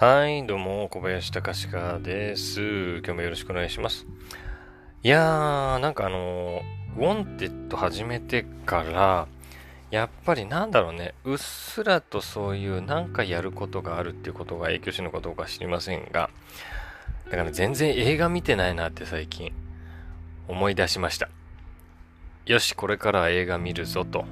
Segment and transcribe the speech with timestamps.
[0.00, 1.68] はい、どうも、小林隆史
[2.04, 2.98] です。
[2.98, 4.06] 今日もよろしくお願いします。
[5.02, 6.62] いやー、なんかあの
[6.96, 9.26] ウォンテッド始めてから、
[9.90, 16.30] やっぱりなんだろうね、うっすらとそういうなんかやることがあるっていうことが影響してるのかどうか知りませんが、
[17.32, 19.52] だから、全然映画見てないなって最近
[20.46, 21.28] 思い出しました。
[22.46, 24.26] よし、これから映画見るぞと、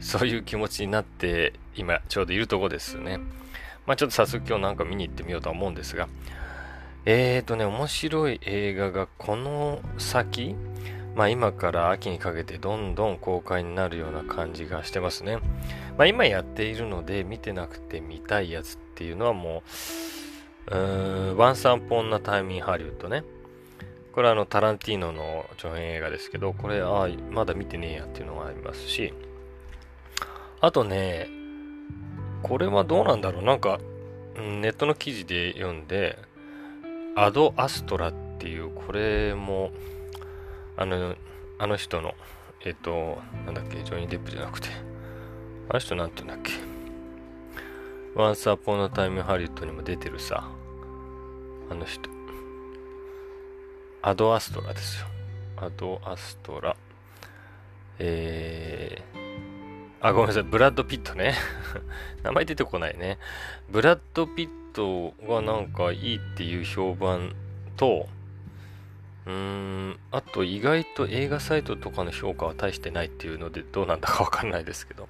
[0.00, 3.20] そういう気持ちになって今ちょうどいるとこですね。
[3.86, 6.08] まあちょっと早速今日なんか見に行ってみようとは思うんですが、
[7.04, 10.56] えーとね、面白い映画がこの先、
[11.14, 15.38] まあ今から秋にかけてどんどん公開になるような感じがしてますね。
[15.96, 19.62] まあ今やっているので見てなくて見たいやつっていうのはも
[20.68, 23.22] う、うーん、ワンサンポンなタイミンハリウッドね。
[24.12, 29.12] これはあのタランティーノの長編映画ですけど、これ、ああ、まだ見てねえやっていうのがありますし、
[30.62, 31.28] あとね、
[32.46, 33.42] これはどうなんだろう？
[33.42, 33.80] なんか、
[34.36, 36.16] ネットの記事で読んで、
[37.16, 39.72] アド・アストラっていう、これも、
[40.76, 41.16] あの、
[41.58, 42.14] あの人の、
[42.64, 44.68] えっ、と、なんだっけ、ジョニー・デップじゃなくて、
[45.68, 46.52] あの人なんて言うんだっけ、
[48.14, 50.48] ワンサポンのタイムハリウッドにも出てるさ、
[51.68, 52.08] あの人、
[54.02, 55.06] アド・アストラですよ。
[55.56, 56.76] アド・アストラ。
[57.98, 58.65] えー、
[60.00, 60.42] あ、ごめんなさい。
[60.42, 61.34] ブラッド・ピットね。
[62.22, 63.18] 名前出てこないね。
[63.70, 67.34] ブラッド・ピットがなんかいいっていう評判
[67.76, 68.08] と、
[69.26, 75.08] うーん、あと意外と映画サイトとかの評価は大してないっていうのでどうなんだかわかんないですけど。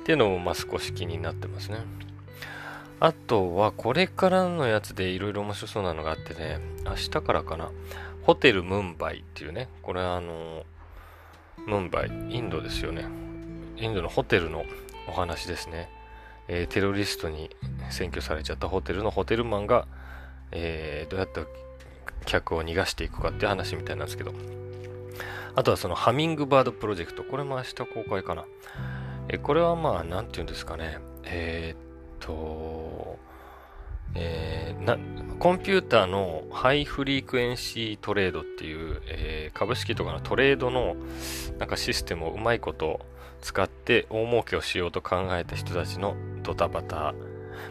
[0.00, 1.78] っていうのもまあ少し気になってますね。
[3.00, 7.70] あとはこれからのやつでいろいろ面白そうなのがあってね、明日からかな。
[8.22, 10.64] ホテルムンバイっていうね、これあの、
[11.66, 13.04] ムンバイ、インドですよね。
[13.80, 14.64] インドのホテルの
[15.08, 15.88] お話ですね。
[16.48, 17.50] えー、テロリストに
[17.90, 19.86] 占拠されちゃったホテルのホテルマンが、
[20.52, 21.44] えー、どうやって
[22.26, 24.32] 客を逃がしていくかって話みたいなんですけど。
[25.56, 27.24] あとはそのハミングバードプロジェクト。
[27.24, 28.44] これも明日公開かな。
[29.28, 30.98] えー、これはまあ、なんて言うんですかね。
[31.24, 31.82] え、っ
[32.20, 33.18] と、
[34.14, 34.98] えー、な
[35.38, 40.96] コンピューターのハイフリークエンシートレードっていう、えー、株式とかのトレードの
[41.58, 43.00] なんかシステムをうまいこと
[43.40, 47.14] 使って大儲けをしようと考えた人たちのドタバタ、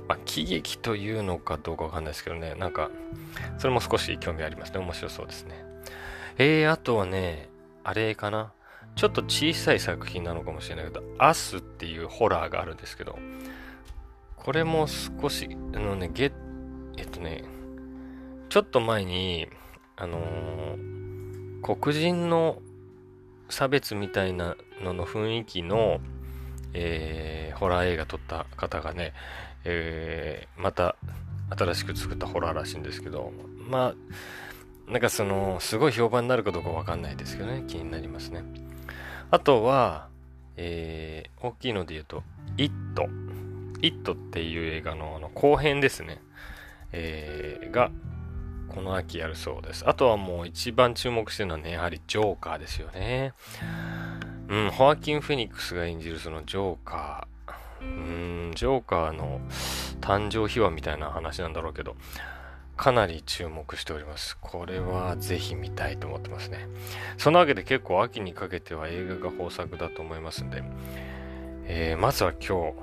[0.08, 2.90] まあ、喜劇というのかどうかわかんないですけどね、なんか、
[3.58, 4.80] それも少し興味ありますね。
[4.80, 5.64] 面白そうですね。
[6.38, 7.50] えー、あとはね、
[7.84, 8.54] あれかな。
[8.96, 13.18] ちょっと小さい作品なのかもしれないけど、アスっていうホラーがあるんですけど、
[14.36, 16.32] これも少し、あのね、ゲ
[16.98, 17.44] えっとね、
[18.50, 19.48] ちょっと前に、
[19.96, 22.62] あのー、黒人の
[23.50, 26.00] 差別みたいなのの雰囲気の、
[26.74, 29.14] えー、ホラー映画撮った方がね、
[29.66, 30.96] えー、また
[31.58, 33.32] 新しく作ったホラーらしいんですけど、
[33.68, 33.94] ま
[34.88, 38.44] あ、なんかその、すごい評判になるかどうかわかんないですけどね、気になりますね。
[39.32, 40.08] あとは、
[40.58, 42.24] えー、大きいので言うと、
[42.58, 43.08] イット。
[43.82, 46.22] イットっていう映画のあの後編ですね。
[46.92, 47.92] えー、が、
[48.74, 49.88] この秋やるそうです。
[49.88, 53.34] あとはもう一番注目してるのはね、やはりジョーカーですよね。
[54.48, 57.30] うん、ホアキン・フェニックスが演じるそのジョーカー。
[57.82, 59.40] うん、ジョーカーの
[60.02, 61.96] 誕生秘話みたいな話なんだろうけど、
[62.76, 64.38] かなり注目しております。
[64.40, 66.68] これはぜひ見たいと思ってますね。
[67.18, 70.64] そのわけで結構秋にかけては映画が豊作だと思いますんで、
[71.66, 72.74] えー、まずは今日、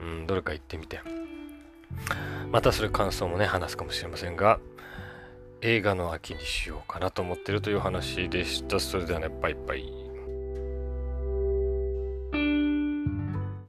[0.00, 1.00] うん、どれか行ってみて、
[2.50, 4.60] またそれ感想もね、話すかもしれませんが、
[5.64, 8.80] 映画の秋にしようかなと思ってるという話でした。
[8.80, 10.01] それではね、バイバイ。